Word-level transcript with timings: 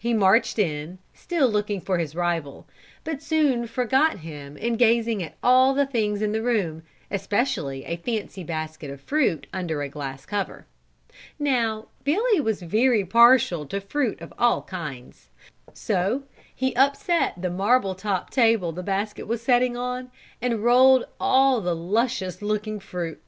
He 0.00 0.12
marched 0.12 0.58
in, 0.58 0.98
still 1.14 1.46
looking 1.48 1.80
for 1.80 1.98
his 1.98 2.16
rival, 2.16 2.66
but 3.04 3.22
soon 3.22 3.68
forgot 3.68 4.18
him 4.18 4.56
in 4.56 4.74
gazing 4.74 5.22
at 5.22 5.36
the 5.40 5.88
things 5.88 6.20
in 6.20 6.32
the 6.32 6.42
room, 6.42 6.82
especially 7.12 7.84
a 7.84 7.96
fancy 7.96 8.42
basket 8.42 8.90
of 8.90 9.00
fruit 9.00 9.46
under 9.52 9.80
a 9.80 9.88
glass 9.88 10.26
cover. 10.26 10.66
Now 11.38 11.86
Billy 12.02 12.40
was 12.40 12.60
very 12.62 13.04
partial 13.04 13.66
to 13.66 13.80
fruit 13.80 14.20
of 14.20 14.34
all 14.36 14.62
kinds, 14.62 15.28
so 15.72 16.24
he 16.52 16.74
upset 16.74 17.40
the 17.40 17.48
marble 17.48 17.94
top 17.94 18.30
table 18.30 18.72
the 18.72 18.82
basket 18.82 19.28
was 19.28 19.42
setting 19.42 19.76
on 19.76 20.10
and 20.42 20.54
out 20.54 20.60
rolled 20.60 21.04
all 21.20 21.60
the 21.60 21.76
luscious 21.76 22.42
looking 22.42 22.80
fruit. 22.80 23.22